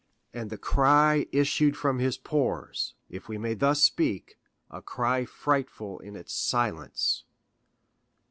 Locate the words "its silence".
6.15-7.23